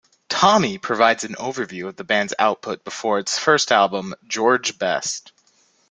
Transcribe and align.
"Tommy" 0.29 0.79
provides 0.79 1.23
an 1.25 1.35
overview 1.35 1.87
of 1.87 1.95
the 1.95 2.03
band's 2.03 2.33
output 2.39 2.83
before 2.83 3.19
its 3.19 3.37
first 3.37 3.71
album 3.71 4.15
"George 4.27 4.79
Best". 4.79 5.31